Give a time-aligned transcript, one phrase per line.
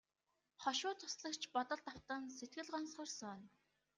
[0.63, 3.45] Хошуу туслагч бодолд автан сэтгэл гонсгор сууна.